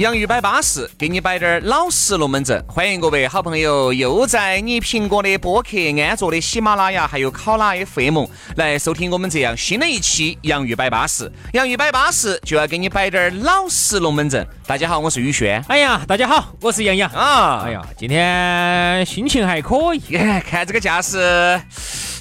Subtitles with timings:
[0.00, 2.64] 洋芋摆巴适，给你摆点儿老实龙门阵。
[2.66, 8.24] 欢迎各位好朋友又在你苹果的播客、安卓的喜马拉雅，还有考拉 FM
[8.56, 11.30] 来收听我们这样新的一期洋芋摆巴适。
[11.52, 14.46] 洋芋摆巴适就要给你摆点儿老实龙门阵。
[14.66, 15.62] 大家好，我是宇轩。
[15.68, 17.64] 哎呀，大家好，我是杨洋啊。
[17.66, 20.00] 哎呀，今天心情还可以。
[20.48, 21.60] 看这个架势，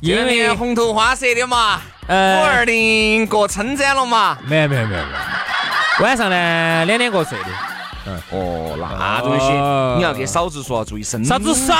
[0.01, 4.37] 因为红头花色的嘛，五二零过称赞了嘛？
[4.45, 6.03] 没有没有没有没有。
[6.03, 7.68] 晚上呢，两点过睡的。
[8.05, 9.51] 嗯，哦，那东西
[9.97, 11.73] 你要给嫂子说，注意身体啥子嫂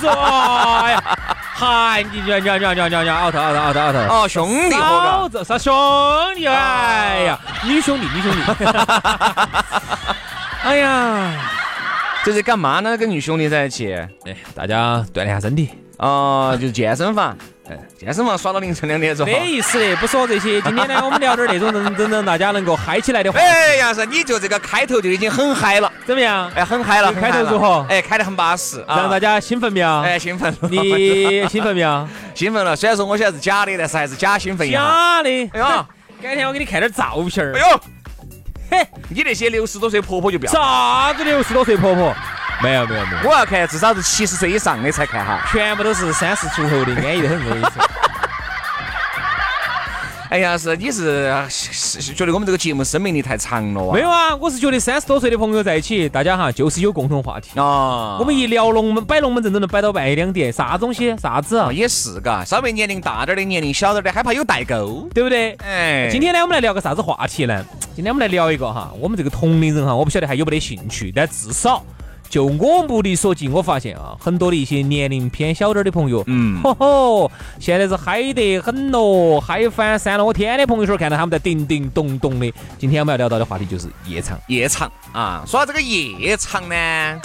[0.00, 0.08] 子？
[0.08, 1.02] 哎呀，
[1.52, 3.96] 嗨，你你你你你你你，out out out。
[4.10, 5.74] 哦，兄弟伙嫂子啥兄
[6.36, 6.46] 弟？
[6.46, 8.38] 哎呀，女兄弟女兄弟。
[10.62, 11.32] 哎呀，
[12.24, 12.96] 这是干嘛呢？
[12.96, 13.92] 跟女兄弟在一起？
[13.92, 15.70] 哎，大家锻炼下身体。
[15.98, 17.36] 哦，就是健身房。
[17.70, 20.60] 哎，健身房耍到凌晨两点钟，没意思的，不说这些。
[20.62, 23.38] 今天呢，我们聊点那种能能让大家能够嗨起来的话。
[23.40, 26.50] 哎，杨是，你就这个开头就已经很嗨了，怎么样？
[26.54, 27.10] 哎，很嗨了。
[27.12, 27.86] 开头如何？
[27.88, 30.00] 哎，开得很巴适，让大家兴奋没有？
[30.00, 30.54] 哎，兴奋。
[30.70, 32.06] 你 兴奋没有？
[32.34, 32.76] 兴奋了。
[32.76, 34.80] 虽然说我现在是假的，但是还是假兴奋呀。
[34.80, 35.30] 假的。
[35.54, 35.86] 哎呀，
[36.22, 37.80] 改天我给你看点照片儿哎呦，
[38.70, 40.52] 嘿，你那些六十多岁婆婆就不要。
[40.52, 42.14] 啥子六十多岁婆婆？
[42.62, 45.40] 没有没有没有，我要看至少是七十岁以上的才看哈。
[45.50, 47.72] 全部都是三十出头的，安逸得很，我跟你说。
[50.30, 53.94] 哎呀，是你是是觉得我们这个节目生命力太长了啊？
[53.94, 58.16] 没有啊，我是觉得三十多岁的朋友在一起，大家哈就是有共同话题啊。
[58.18, 61.16] 我们一聊龙门摆龙门阵都能摆到半夜两点，啥东西？
[61.18, 61.70] 啥子啊？
[61.72, 65.56] 也是嘎，稍微年龄大点的，年龄小点的，害怕有代沟，对不对？
[65.64, 67.64] 哎，今天呢，我们来聊个啥子话题呢？
[67.94, 71.80] 今天我们来聊一个哈，我们这个同龄人哈，我不晓得还有没得兴趣，但至少。
[72.28, 80.24] 就我目力所及，我发现啊，很多的一些年龄偏小点的朋友，嗯，吼 吼，现在是嗨得很咯，嗨翻山了。
[80.24, 82.52] 我天天朋友圈看到他们在叮叮咚咚的。
[82.78, 85.44] 今天我们要聊到的话题就是夜场，夜场啊。
[85.46, 87.20] 说到这个夜场呢，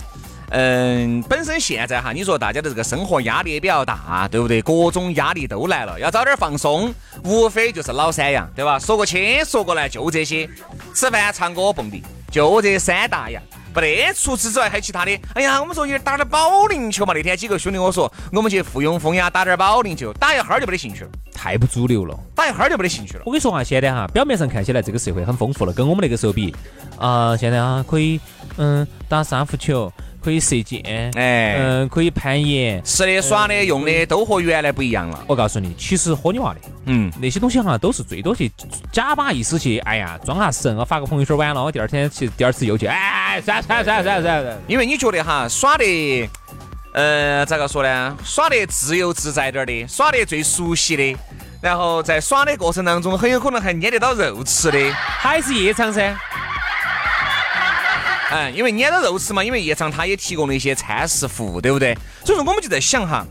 [0.51, 4.61] 嗯，本身现在哈，你说大家的这个生活压力也比较大，对不对？
[4.61, 6.93] 各种压力都来了，要早点放松，
[7.23, 8.77] 无非就是老三样，对吧？
[8.77, 10.47] 说过去说过来就这些，
[10.93, 13.41] 吃饭、唱歌、蹦迪，就这三大样。
[13.73, 15.11] 不得，除此之外还有其他的。
[15.33, 17.13] 哎呀，我们说你打点保龄球嘛。
[17.13, 22.17] 那天几个兄弟我说，我们去富永风雅打点保龄球，打一哈儿就没得兴趣了，太不主流了。
[22.35, 23.23] 打一哈儿就没得兴趣了。
[23.25, 26.53] 我跟你说哈，现在哈，表面上看起来这个社会很丰富了，跟我们那个时候比
[26.97, 28.19] 啊，现在啊可以
[28.57, 29.91] 嗯打三伏球。
[30.21, 30.81] 可以射箭，
[31.15, 35.23] 哎，嗯，可以攀岩，吃的、耍的、用的都和原来不一样了。
[35.27, 38.51] 我告诉你，其实喝你娃的，嗯，那些东西哈都是最多去
[38.91, 46.29] 假把意思去，哎呀，装下神，我发个朋友圈完了，我第二天去，第二次又去，哎，算算算算算算，因为你觉得哈耍的，
[46.93, 48.17] 呃，咋个说呢？
[48.23, 51.15] 耍的自由自在点的，耍的最熟悉的，
[51.61, 56.13] 然后在耍的过程当中，很有可能还捏得到肉吃的，还是夜场噻。
[58.31, 61.93] 嗯， 因为撵到肉吃嘛，因为夜场它也提供了一些餐食服务，对不对？
[62.25, 63.25] 所以说我们就在想哈，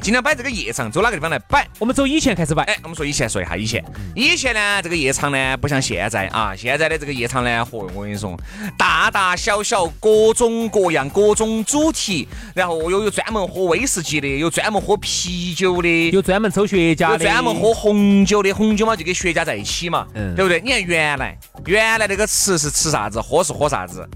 [0.00, 1.66] 尽量摆这个夜场，走哪个地方来摆？
[1.78, 2.62] 我们走以前开始摆。
[2.64, 3.82] 哎，我们说以前说一下以前。
[4.14, 8.38] 以前呢，这个夜场呢，不像现在啊，现在的这个夜场呢，嚯，我跟你说，
[8.76, 20.60] 大大小小各种各样、各种主题，然后又有专门喝威士忌的，有专门喝啤酒的，有专门抽雪茄的，有专门喝红酒的，红酒嘛就跟雪茄在一起嘛，嗯，对不对？
[20.60, 24.08] 你看原来，原来那个吃是吃啥子，喝是喝啥子。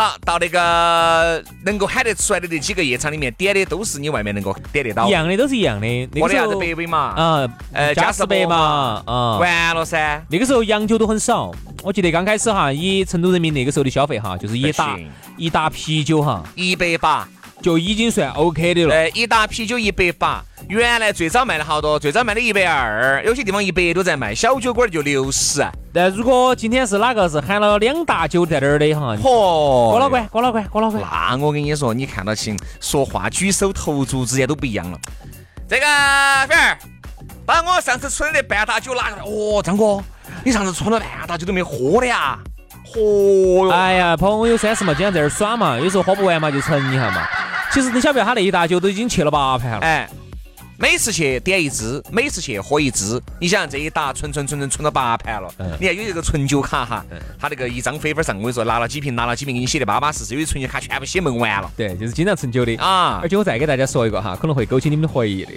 [0.00, 5.86] 好，到那个能够喊得出来的那几个夜场里面，点的都是你外面能够点得到，一样的都是一样的。
[6.14, 10.24] 那个啥子北威嘛，啊，呃，嘉士伯嘛，啊，完了噻。
[10.30, 14.98] 那个时候洋酒都很少，我记得刚开始哈，以成都人民那个时候的消费哈，就是一打
[15.36, 17.28] 一打啤酒哈，一百八
[17.62, 18.94] 就已经算 OK 的了。
[18.94, 20.42] 哎，一打啤酒一百八。
[20.68, 25.66] 原来最早卖的好多，最早卖的一百二，有些地方一百都在卖，小酒馆就六十。
[25.92, 34.98] 但如果今天是哪个是喊了两大酒在那儿的哈，嚯，郭老倌，郭老倌，郭老倌，那我跟你说，你看到起说话、举手投足之间都不一样了。
[35.68, 35.86] 这个
[36.46, 36.78] 粉儿，
[37.44, 39.22] 把我上次存的半打酒拿过来。
[39.24, 40.00] 哦，张哥，
[40.44, 42.38] 你上次存了半打酒都没喝的呀？
[42.94, 43.70] 嚯哟！
[43.70, 47.26] 哎呀，朋友三十嘛，经常在这儿耍嘛，有时候喝不完嘛就盛一下嘛。
[47.72, 49.78] 其实你晓不晓得他那一打酒都已经去了八盘了？
[49.78, 50.08] 哎。
[50.82, 53.20] 每次去点一支，每次去喝一支。
[53.38, 57.04] 你想这一打存存存存存到八盘了，你看有一个存酒卡哈，
[57.38, 61.70] 他那个一张飞粉上，我跟你说拿了几瓶，拿了几瓶，给你写的巴巴适适，有的存酒卡全部写闷完了。
[61.76, 65.52] 对，就是经常存酒的啊而且我再给大家说一个哈，可能会勾起你们的回忆的。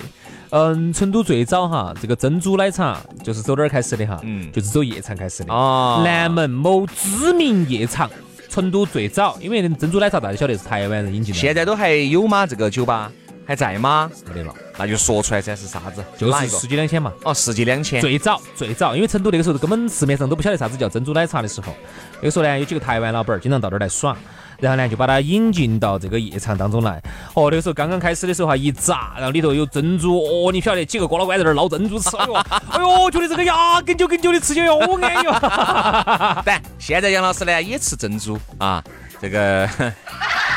[0.56, 4.20] 嗯，成都最早哈，这个珍珠奶茶就是走哪儿开始的哈？
[4.22, 5.52] 嗯就是走夜场开始的。
[5.52, 8.08] 哦南门某知名夜场，
[8.50, 12.46] 成都最早，因为珍珠奶茶大家晓得是台湾人引进的，现在都还有吗？
[12.46, 13.12] 这个酒吧
[13.48, 14.12] 还在吗？
[14.28, 16.04] 没得了，那就说出来噻，是啥子？
[16.20, 17.12] 就是十几两千嘛。
[17.24, 18.00] 哦，十几两千。
[18.00, 21.74] 最早最早，因为成都那个时候根本市面上都不晓得啥子叫珍珠奶茶的时候，
[22.22, 24.16] 那个时候呢有几个台湾老板儿经常到这儿来耍，
[24.64, 27.02] 然后呢就把它引进到这个夜场当中来。
[27.34, 36.42] 哦，那个时候刚刚开始的时候哈，一炸，然后里头有珍珠，哦，你晓得几个哥老倌在那儿捞珍珠吃，哎呦，哎呦，觉得这个牙根久根久的吃起来哦安逸啊。
[36.46, 38.82] 但现在杨老师呢也吃珍珠啊，
[39.22, 39.70] 这个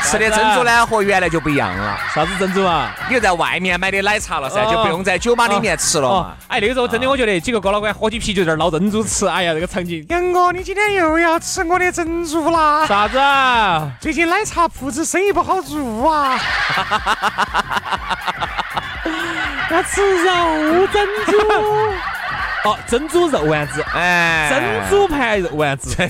[0.09, 1.97] 吃的珍珠呢和原来就不一样了。
[2.15, 2.95] 啥子珍珠啊？
[3.09, 10.05] 你就在外面买的奶茶了噻，哦就不用在酒吧里面吃了哎，那个时候真的，我觉得几个哥老倌喝起啤酒在那捞珍珠吃，哎呀，这个场景。
[10.09, 12.85] 杨哥，你今天又要吃我的珍珠啦？
[12.87, 13.91] 啥子啊？
[13.99, 16.39] 最近奶茶铺子生意不好做啊。
[19.69, 21.31] 要吃肉珍珠。
[22.63, 23.85] 哦，珍珠肉丸子。
[23.93, 25.95] 哎，珍珠牌肉丸子，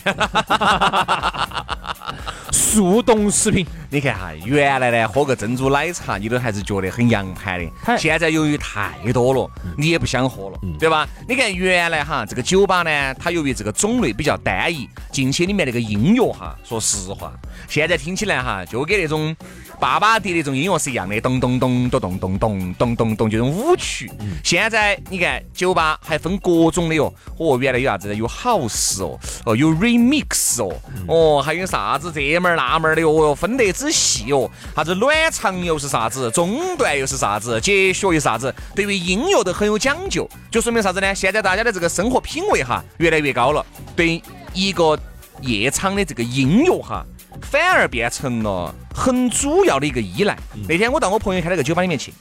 [2.52, 7.98] 速冻食品，你看哈，原来呢喝个珍珠奶茶，你都还是觉得很洋盘的。
[7.98, 11.08] 现在由于太多了，你也不想喝了，对吧？
[11.28, 17.34] 你看原来哈这个酒吧呢，它由于这个种类比较单一，进去里面那个音乐哈，说实话，
[17.68, 19.36] 现在听起来哈，就跟那种
[19.80, 24.10] 爸爸的那种音乐是一样的，咚咚咚咚咚咚咚咚咚咚，就那种舞曲。
[24.44, 28.16] 现在你看酒吧还分各种的哟，哦，原来有啥子呢？
[28.16, 30.74] 有 house 哦，哦有 remix 哦，
[31.08, 34.50] 哦还有啥子这门儿那门儿的哦哟，分得之细哦。
[34.76, 41.14] 啥子暖场又是啥子，中段又是啥子，节学又啥子，对于音乐都很有讲究，就说明啥子呢？
[41.14, 44.22] 现在大家的这个生活品味哈越来越高了，对
[44.54, 44.98] 一个
[45.42, 47.06] 夜场的这个音乐哈。
[47.40, 50.36] 反而变成了很主要的一个依赖。
[50.68, 52.12] 那天我到我朋友开那个酒吧里面去，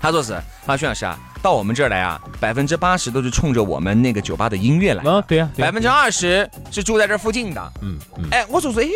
[0.00, 0.32] 他说是，
[0.66, 7.72] 他说徐老师啊，到我们这儿来啊，百分之八十都是冲着我们那个酒吧的音乐来，啊，对呀、百分之二十是住在这附近的。
[7.80, 8.88] 嗯嗯，哎，我说说，哎，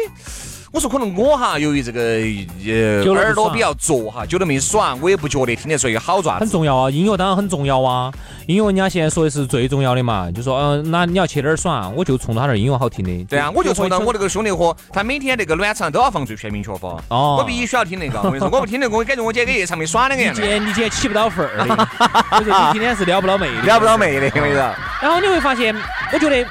[0.74, 6.40] 我说可能我哈，由于这个呃耳朵比较拙哈，久了没耍，我也不觉得听得出一个好爪子。
[6.40, 8.10] 很重要啊，音乐当然很重要啊，
[8.48, 13.24] 音乐人家现在说的是最重要的嘛，就说嗯、那你要去哪儿耍，我就冲他那儿音乐好听的。
[13.26, 18.18] 对啊，我就冲到我的那个兄弟伙，他每天那个暖场都要放最全民曲风，哦我必须要听那个。
[18.18, 21.88] 我跟你说，我不听那个，我感觉我今天跟夜场没耍两个样的， 你今天你今天起不到份儿的，
[22.32, 23.96] 我说你今天是撩不到妹的，撩不到。
[23.96, 24.74] 妹的，我跟你说。
[25.00, 25.72] 然后你会发现，
[26.12, 26.44] 我觉得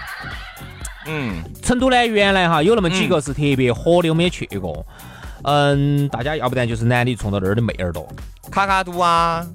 [1.06, 4.86] 嗯，成都呢，原来哈有那么几个是特别火的，我们也去过。
[5.44, 8.08] 嗯，大家要不然就是男的冲到那儿的妹儿多。
[8.50, 9.46] 卡卡都啊，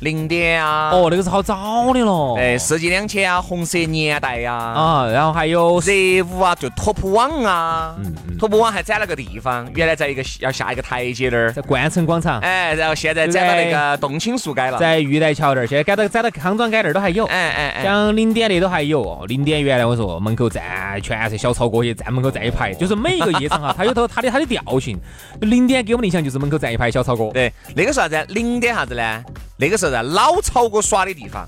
[0.00, 2.36] 零点啊，哦，那个是好早的了。
[2.36, 17.24] 哎，世纪两千啊，红色年代呀、啊，然后还有热舞啊，就 top 网啊，嗯嗯 top 网还展了个地方，原来在一个要下一个台阶那儿，在冠城广场，哎，然后现在展到那个洞青树街了，在玉带桥那儿，现在改到改到康庄街那儿都还有。
[17.26, 24.98] 哎哎哎，像零点那都还有，零点原来我说门口站全是小超哥，也站门口站一排，就是每一个夜场哈， 它有头它的它的调性。
[25.40, 28.22] 零点给我们的印象就是门口站一排小超哥，对，那个是啥子？
[28.28, 29.24] 零点啥子呢？
[29.60, 31.46] 那个时候在老超哥耍的地方，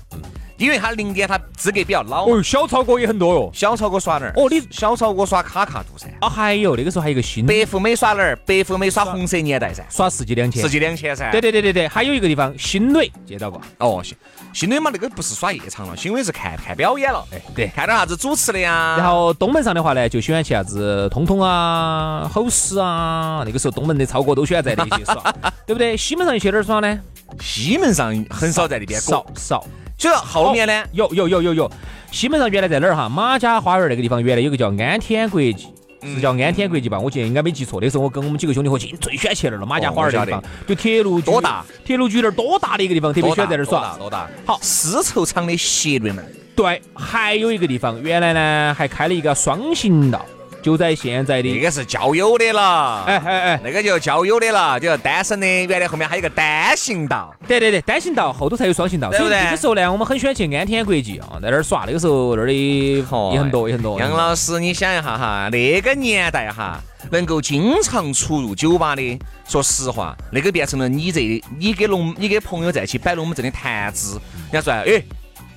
[0.57, 3.49] 因为他零点他资格比较老嘛，哦，小超哥也很多哟。
[3.51, 4.33] 小超哥耍哪儿？
[4.35, 8.35] 哦，你小超哥耍卡卡度噻，啊还有那个时候还有一个新白富美耍哪儿？
[8.45, 11.31] 白富美耍红色年代噻，耍世纪两千世纪两千噻。
[11.31, 14.15] 对对对对对，还有一个地方新蕾接到过，哦，新
[14.53, 17.67] 新的嘛，那个不是耍夜场了，新蕾是看看表演了，哎对。
[17.75, 18.95] 看点啥子主持的呀。
[18.97, 25.33] 然后东门上的话呢，就喜欢去啥子通通啊、吼狮啊，那个时候东门的超哥都喜欢在那些耍，
[25.65, 25.97] 对不对？
[25.97, 26.99] 西门上去哪儿耍呢？
[27.41, 29.67] 西门上很少在那边少搞，少。
[29.97, 31.71] 所以后面呢，有有有有有，
[32.11, 33.07] 西门上原来在哪儿哈？
[33.07, 35.67] 马家花园那个地方原来有个叫安天国际。
[36.05, 36.99] 是叫安天国际吧？
[36.99, 37.79] 我记得应该没记错。
[37.79, 41.63] 那时候我跟我们几个兄弟伙进最喜欢去那儿了，马家花园那个地方，就铁路局多大？
[41.85, 43.95] 铁路局那儿多大的一个地方，特别喜欢在那儿耍。
[43.97, 44.29] 多大？
[44.45, 46.25] 好丝绸厂的斜对门，
[46.57, 50.25] 对，还有一个地方，原来呢还开了一个双行道，
[50.63, 53.03] 就在现在的那个是交友的了。
[53.03, 57.35] 哎哎哎，那个就交友的了，就单身的，原来后面还有个单行道。
[57.45, 61.83] 对对对，单行道后头才有双行道，对不对所以那个时候呢，我们很喜欢去安天国际啊，在那儿耍。
[61.85, 63.99] 那个时候那儿的也很多，也很多。
[63.99, 66.79] 杨老师，你想一下哈，那个年代哈，
[67.11, 74.17] 能够经常出入酒吧的，说实话，那个变成了你这，你跟龙，你跟朋友在一起摆龙门阵的谈资。
[74.49, 75.03] 人家说，哎，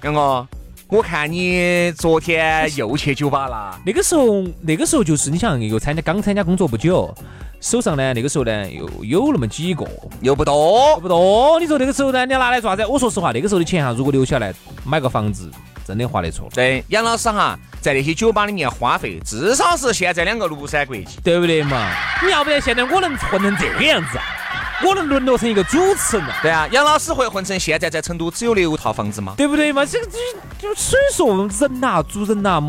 [0.02, 0.44] 杨哥，
[0.88, 3.76] 我看你昨天又去酒吧了。
[3.84, 7.12] 那个时候，那个时候就是你想，又参加刚参加工作不久，
[7.60, 9.84] 手上呢，那个时候呢又有那么几个，
[10.20, 11.58] 又不多，不多。
[11.58, 12.86] 你说那个时候呢，你要拿来做啥子？
[12.86, 15.50] 我说实话，那个时候的钱哈，如果留下来买个房子，
[15.84, 16.48] 真的划得着。
[16.54, 21.90] 对，杨老师哈，在那些酒吧里面花费，至少是现在两个庐山国际，对不对嘛？
[22.24, 24.24] 你要不然现在我能混成这个样子啊？
[24.84, 26.38] 我能沦落成一个主持人啊？
[26.42, 29.34] 对啊，杨老师会混成现在在成都只有六套房子吗？
[29.36, 29.84] 对不对嘛？
[29.86, 30.18] 这个就
[30.58, 32.60] 就所以说人呐，做人呐，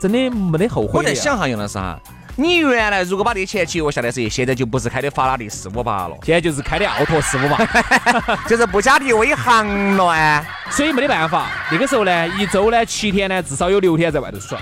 [0.00, 0.90] 真的没得后悔。
[0.94, 1.98] 我在想哈，杨老师哈。
[2.34, 7.58] 你原来如果把这些钱节约下来是，现在就不是开的法拉利四五八了，现在就是开的奥拓四五八，
[8.48, 10.44] 就是布加迪威航了哎。
[10.72, 14.58] 所以没得办法，那个时候呢，一周呢七天呢，至少有六天在外头耍。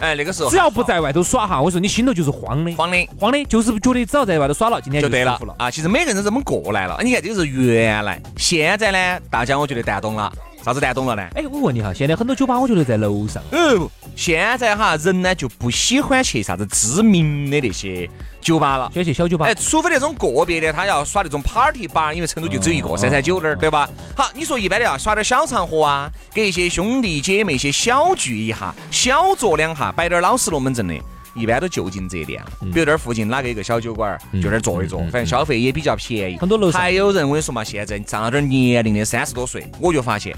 [0.00, 5.70] 哎，那个时候只要不在外头耍哈，我说你心头就是慌的，慌的，慌的，就是觉得只要在外头耍了，今天就对了啊。
[5.70, 6.98] 其实每个人都这么过来了。
[7.02, 10.32] 你看，这是原来，现在呢，大家我觉得淡懂了。
[10.64, 11.22] 啥子蛋懂了呢？
[11.34, 13.42] 哎，我问你哈，现在很多酒吧，我觉得在楼上。
[13.52, 18.08] 嗯，现在哈人呢就不喜欢去啥子知名的那些
[18.40, 19.44] 酒吧了，喜欢去小酒吧。
[19.44, 23.86] 哎，除非那种个别的，他要耍那种 party 吧，因为成都就只有一个三三九那儿，对吧？
[24.16, 30.94] 好，你说一般的要耍点小场合啊，给一些兄弟姐妹些小聚一下，小酌两下，摆点老实龙门阵的。
[31.34, 36.38] 一般都就近这店，比如这儿附近哪个一个小酒馆，就那儿坐一坐，反正消费也比较便宜。
[36.38, 40.36] 很多楼还有人我跟你说嘛，现在上了点年龄的三十多岁，我就发现，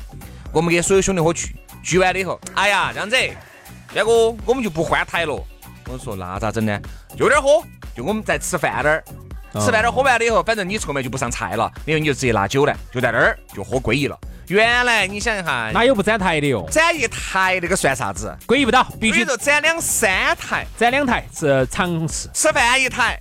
[0.53, 3.17] 我们给所有兄弟伙聚，聚完了以后，哎呀，这样子，
[3.95, 4.11] 那个
[4.45, 5.35] 我们就不换台了。
[5.89, 6.81] 我说那咋整呢？
[7.17, 7.63] 就点喝，
[7.95, 9.05] 就我们在吃饭那儿，
[9.61, 14.19] 吃饭那儿喝完了以后，反正你后面就不上菜了，然后你就直接拿酒来，就在那儿就喝归一了。
[14.49, 16.65] 原来你想一下，哪有不展台的哟？
[16.71, 18.33] 展一台那个算啥子？
[18.47, 22.31] 归不到，必须说展两三台，展两台是场次。
[22.33, 23.19] 吃饭一台，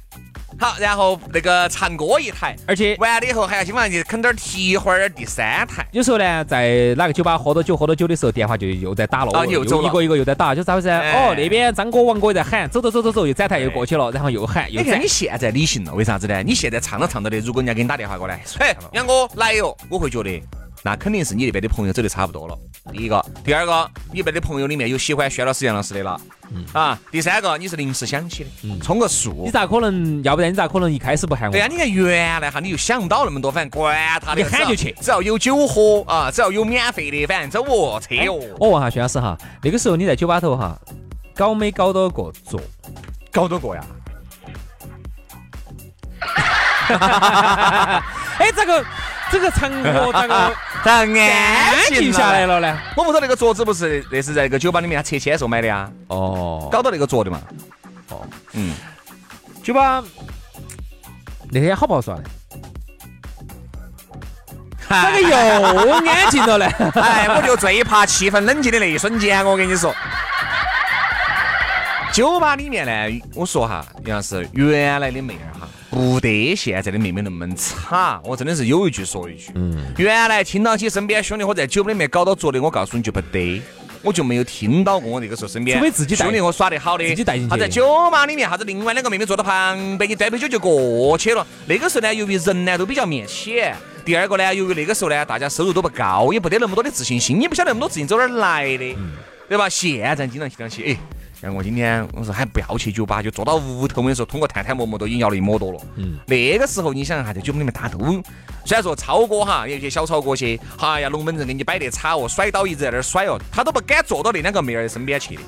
[0.59, 5.09] 好，然后那个唱歌一台，而且完了以后还要经常去啃点蹄花儿。
[5.09, 10.89] 第三台，有时候呢，在哪个酒吧喝多酒喝多酒的时候，电话就又在打了，又走一个一个又在打，就咋回事？
[10.89, 14.67] 哦，那边张哥、王哥在喊，走走走走走，又展台又过去了，然后又喊。
[14.69, 16.43] 你看你现在理性了，为啥子呢？
[16.43, 20.39] 你现在唱着唱着的，如果人家给你打电话过来，嘿，杨哥来哟，我会觉得。
[20.85, 22.55] 那肯定是你那边的朋友走得差不多了。
[22.93, 26.21] 第一个，第二个，你那边的朋友里面有喜欢薛老师、杨老师的了，
[26.73, 26.95] 啊。
[27.11, 28.49] 第三个，你是临时想起的，
[28.83, 29.41] 充个数。
[29.45, 30.23] 你咋可能？
[30.23, 31.51] 要不然你咋可能一开始不喊我？
[31.51, 38.39] 对呀，你看原来哈，你就想不到那么多，反正管他的，喊就去，只要有酒喝啊，只要有免费的，反正走哦，车哦。
[38.59, 40.79] 我问下薛老师哈，那个时候你在酒吧头哈，
[41.33, 42.61] 搞没搞到过座？
[43.31, 43.83] 搞到过呀。
[48.37, 48.85] 哎，这个
[49.31, 50.55] 这个场合咋个？
[50.83, 52.77] 咋安静下来了呢？
[52.95, 55.89] 我屋头那个桌子不是那是在那个酒吧里面拆迁的时候买的呀？
[56.07, 57.41] 哦，搞到那个桌的嘛？
[58.09, 58.21] 哦，
[58.53, 58.75] 嗯，
[59.63, 60.03] 酒吧
[61.51, 62.23] 那天好不好耍呢？
[64.87, 65.35] 咋个又
[66.05, 66.65] 安静了呢？
[67.01, 69.93] 哎，我就最怕气氛冷静的那一瞬间，我跟你说。
[72.13, 75.64] 酒吧里面呢，我说哈，杨老师，原来的妹儿哈，
[75.95, 78.19] 不得现在的妹妹那么差。
[78.25, 79.53] 我真的是有一句说一句。
[79.55, 79.93] 嗯。
[79.97, 83.61] 原来听到起身边兄弟伙在酒吧里面搞到坐的，我告诉你就不得，
[84.01, 85.09] 我就没有听到过。
[85.09, 87.49] 我那个时候身边，除非自己兄弟伙耍得好的，自己带进去。
[87.49, 91.47] 他在酒吧里面，啥子另外两个妹妹坐到旁边，你端杯酒就过去了。
[91.65, 93.73] 那个时候呢，由于人呢都比较面浅，
[94.03, 98.97] 第二个呢，由于那个时候呢，大家收入都不高，也不得那么多的自信心，你不晓得那么多自信走哪儿来的，
[99.47, 99.69] 对吧？
[99.69, 100.97] 现在经常听到起，哎。
[101.53, 104.01] 我今天我说还不要去酒吧，就坐到屋头。
[104.01, 105.79] 我跟你说，通过探探陌陌都已经要了一抹多了。
[105.95, 107.99] 嗯，那个时候你想哈，在酒吧里面大家都，
[108.65, 115.41] 虽然说超哥哈，有些小超哥些，哈呀龙门阵给你摆得差哦，甩刀一直在那儿甩哦，他都不敢坐到那两个妹儿身边去的。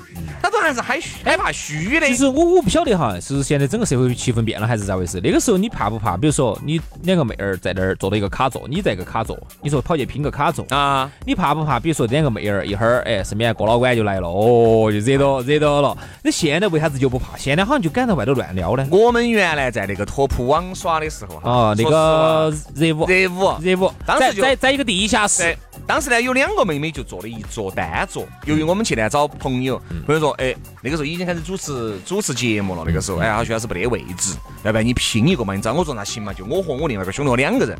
[0.60, 2.06] 还是害害怕虚的。
[2.06, 5.20] 其实我我不晓得哈，是现在整个社会气氛变了还是咋回事？
[5.22, 6.16] 那个时候你怕不怕？
[6.16, 11.10] 比如说你两个妹儿在那儿坐到一个卡座，你在一个卡座，你说跑去拼个卡座啊？
[11.24, 11.78] 你怕不怕？
[11.78, 15.96] 比如说两个妹儿一会儿哎，身边过老倌就来了，哦，就惹到惹到了。
[16.22, 17.36] 那现在为啥子就不怕？
[17.36, 18.86] 现在好像就敢在外头乱撩呢？
[18.90, 25.56] 我们原来在那个拓扑网耍的时候哈，啊，那个热舞热舞热舞，当时在在一个地下室。
[25.86, 28.26] 当时呢，有两个妹妹就坐了一桌单桌。
[28.44, 30.47] 由于我们去呢找朋友，朋友说，哎，
[30.82, 32.84] 那个时候已经开始主持主持节目了。
[32.86, 35.54] 那个时候，哎，好像是没得位置，要不然你拼一个嘛？
[35.54, 36.32] 你找我说那行嘛？
[36.32, 37.76] 就我和我另外一个兄弟我两个人，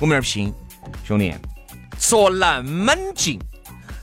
[0.00, 0.52] 我们那儿拼。
[1.04, 1.34] 兄弟，
[1.98, 3.38] 说那么近，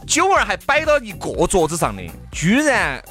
[0.05, 3.03] 九儿还摆到一个桌子上的，居然。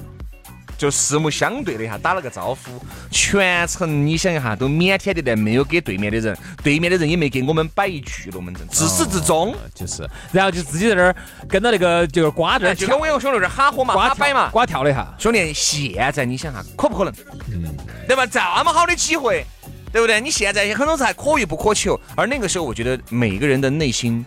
[0.77, 11.15] 就四目相对了一下，打了个招呼，全程你想一下，都腼腆的在，没有给对面的人，对面的人也没给我们摆一句龙门阵，自始至终就是，然后就自己在那儿
[11.49, 15.15] 跟到那个就是瓜这儿，就跟我一个兄弟在哈喝嘛，瓜摆嘛，瓜跳了一下。
[15.19, 17.15] 兄弟，现在你想哈，可不可能？
[17.53, 17.75] 嗯，
[18.07, 18.27] 对吧？
[18.27, 19.45] 这么好的机会，
[19.93, 20.21] 对不对？
[20.21, 24.25] 你现在很多事还可遇不可求，而那个时候，我觉得每个人的内心。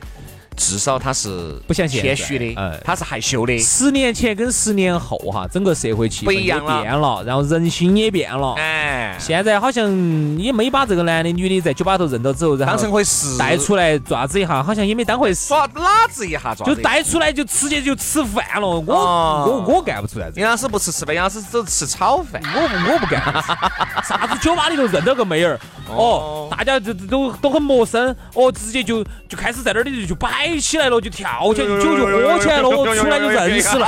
[0.57, 3.57] 至少他是不像谦虚的，嗯他是害羞的。
[3.59, 8.55] 十年前跟十年后哈，整个社会气氛也变了，然后人心也变了。
[8.55, 9.89] 哎，现在好像
[10.37, 18.67] 也没把这个男的女的在酒吧头认到之后，然后当成回事，带出来爪子一下，好像也没当回事，耍哪子一下，抓就带出来就直接就吃饭了。
[18.67, 20.41] 我哦我我干不出来这个。
[20.41, 22.41] 杨老师不吃吃饭，杨老师只吃炒饭。
[22.43, 22.61] 我
[22.93, 23.21] 我不干，
[24.03, 25.59] 啥子酒吧里头认到个妹儿，
[25.89, 33.85] 哦，大家就都都很陌生，哦，直接就就开始在那里就摆起来了，就跳起来，酒就喝起来了，哦，出来就认识了，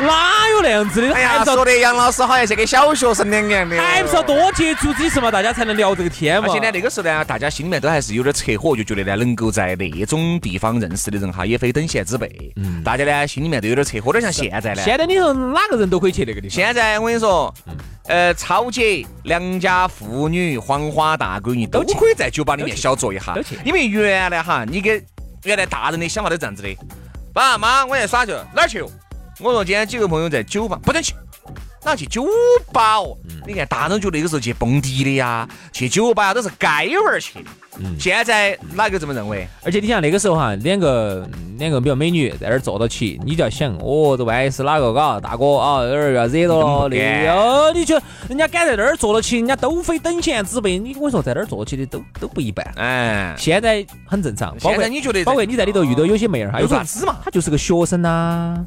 [0.00, 1.12] 哪有那样子的？
[1.14, 3.82] 哎呀，说的杨老师好像是个小学生两样的哦。
[3.82, 6.48] 还不是要多接触几次嘛，大家才能聊这个天嘛。
[6.48, 12.30] 而且呢，那个时候呢，大家心里面都还是有点扯火，就觉得呢，能够在那种地方认识的人哈，也非等闲之辈。
[12.56, 14.82] 嗯，大家呢心里面都有点扯火，有点像现在呢。
[14.82, 16.54] 现在你说哪个人都可以去那个地方。
[16.54, 17.52] 现在我跟你说，
[18.06, 23.36] 呃，超姐、良家妇女、黄花大闺女都可以在酒吧里面小坐一下。
[23.64, 25.02] 因为原来哈，你跟
[25.44, 26.76] 原来大人的想法都这样子的，
[27.32, 28.82] 爸妈，我要耍去，哪儿去？
[29.38, 31.14] 我说今天几个朋友在酒吧，不能去。
[31.82, 32.26] 哪去酒
[32.74, 33.16] 吧哦？
[33.46, 36.66] 你看大人觉得那个时候去蹦迪的呀，去酒吧呀都是街
[36.98, 37.50] 玩儿去的。
[37.98, 39.46] 现在哪个这么认为？
[39.64, 47.24] 而且你想那个时候哈，两个两个比较美女在那儿坐到起，你就要想，哦，这万一是哪个嘎大哥啊，有点要惹到了，不敢。
[47.24, 51.76] 那哦，你就人家敢在那儿坐到起，人家都非等闲之辈，你我说在那儿坐起？
[51.76, 52.66] 的都都不一般。
[52.76, 57.16] 哎，现在很正常，包现括在你觉得包括你在里头遇到有些妹儿，还有有啥子嘛？
[57.24, 58.64] 她就是个学生呐、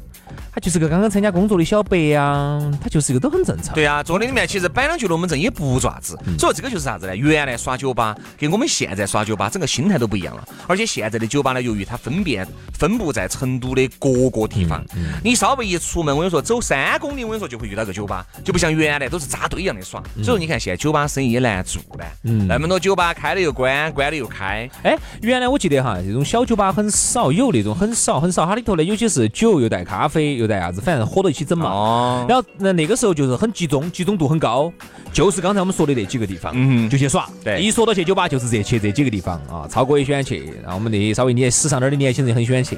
[0.52, 3.74] 她就是个刚刚参加工作的小白呀、他就是一个都很正常。
[3.74, 7.16] 对啊，坐的里面其实摆两句龙门阵也不爪子，所以这个就是啥子呢？
[7.16, 14.84] 原来耍酒吧跟我们现在耍酒吧整个心态都不一样了，而且现在的酒吧呢，由于它分辨分布在成都的各个地方，
[15.22, 20.00] 你稍微一出门，我跟你说走三公里，我跟你说就会遇到个酒吧，就不像原来都是扎堆一样的耍。
[20.16, 22.04] 所以说你看现在酒吧生意也难做呢，
[22.46, 31.70] 那么多酒吧开了又关，关了又开，哎，原来我记得哈，这种小酒吧很少，有那种很少很少，它里头呢有些是酒又带咖啡又在啥子，反正合到一起整嘛。
[31.70, 34.72] 哦，然后那那个时候就是很集中，集中度很高，
[35.14, 37.28] 就是刚才我们说的那几个地方，嗯就去耍。
[37.44, 42.76] 对一说到去酒吧，就是这去这几个地方啊，超哥也喜欢去，然后我们那些稍微年时尚点儿的年轻人也很喜欢去。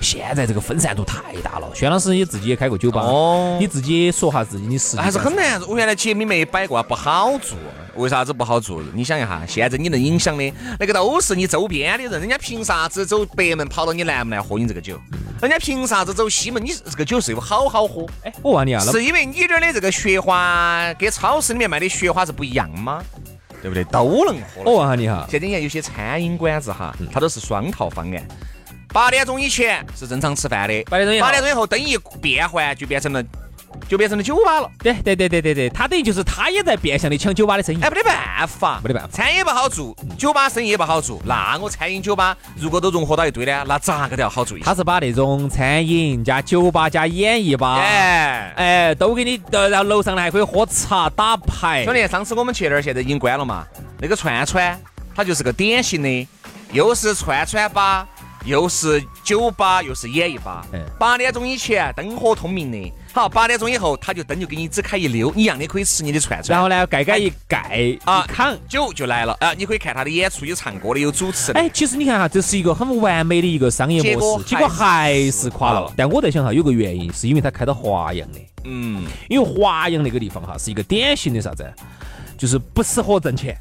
[0.00, 5.68] 现在这个分散度太大了，轩老师也自己也开过酒吧，哦你自己说下自己的实际还是很难做。
[5.68, 7.56] 我原来节目没摆过啊，不好做。
[7.94, 8.82] 为啥子不好做？
[8.92, 15.00] 你想一下，现在你能影响的那个都是你周边的人，人家凭啥子走北门跑到你南门来喝你这个酒？
[15.40, 16.62] 人家凭啥子走西门？
[16.62, 23.02] 你这个酒是有好好喝，哎，我问你啊，那是因为你这儿的这个雪花给超市里面卖的雪花是不一样吗？
[23.62, 23.82] 对不对？
[23.84, 24.62] 都能喝。
[24.64, 28.28] 我问下你哈，现在你看有些餐饮馆子哈，嗯它都是双套方案。
[28.88, 33.22] 八点钟以前是正常吃饭的，八点钟以后八点钟以后灯一变换就变成了
[33.88, 34.70] 就变成了酒吧了。
[34.78, 37.78] 对对对对对对，他等于就是他也在变相的抢酒吧的生意。
[37.82, 41.20] 哎，没得办法，没得办法餐饮不好做，酒吧生意也不好做。
[41.24, 44.64] 那我餐饮酒吧如果都融合到一堆呢，那咋个都要好做一些。
[44.64, 51.84] 他是把那种餐饮加酒吧加演艺吧，哎，哎，都给你，呃然后楼上呢还可以喝茶打牌。
[51.84, 53.64] 兄弟，上次我们去那儿，现在已经关了嘛。
[53.98, 54.78] 那个串串，
[55.14, 56.28] 它就是个典型的，
[56.72, 58.06] 又是串串吧，
[58.46, 60.80] 又是酒吧，又是演艺吧嗯。
[60.98, 66.54] 八点钟以前灯火通明的，好，八点钟以后他就灯就给你只开一溜，一样的可以吃你的串串。
[66.54, 68.56] 然后呢，盖盖一盖啊一扛。
[68.68, 69.52] 酒就来了啊！
[69.54, 71.60] 你可以看他的演出，有唱歌的，有主持的。
[71.60, 75.92] 哎，其实你看哈，这是一个很完美的一个商业模式，结果还是垮了。
[75.96, 81.68] 但我在想哈，有个原因是因为他开到华阳的，嗯，因为华阳那个地方哈是一个典型的啥子，
[82.38, 83.58] 就是不适合挣钱，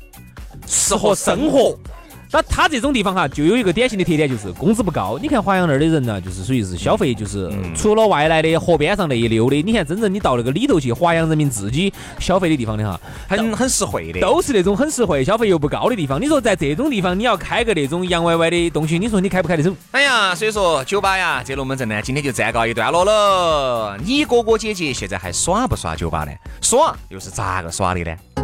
[0.67, 1.77] 适合生活。
[2.31, 5.17] 那它这种地方哈，就有一个典型的特点，就是工资不高。
[5.21, 14.19] 你看华阳那儿的人呢，就是属于是消费，就是除了外来的河边上那一溜的，你看真正你到那个里头去，华阳人民自己消费的地方的哈，很很实惠的。
[14.19, 16.21] 都是那种很实惠、消费又不高的地方。
[16.21, 19.73] 你说在这种地方，你要开个那种洋歪歪的东西，你说你开不开得走？
[19.91, 23.97] 哎呀，所以说酒吧呀，这龙门阵呢，今天就暂告一段落了。
[24.03, 26.31] 你哥哥姐姐现在还耍不耍酒吧呢？
[26.61, 28.34] 耍又是咋个耍的呢？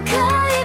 [0.00, 0.14] 可
[0.54, 0.57] 以